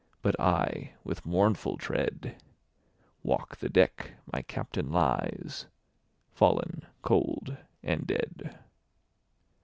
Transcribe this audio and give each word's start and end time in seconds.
But 0.23 0.39
I, 0.39 0.93
with 1.03 1.27
mournful 1.27 1.77
tread, 1.77 2.41
Walk 3.21 3.57
the 3.57 3.69
deck 3.69 4.13
my 4.33 4.41
Captain 4.41 4.91
lies, 4.91 5.67
Fallen 6.31 6.87
cold 7.03 7.55
and 7.83 8.07
dead. 8.07 8.57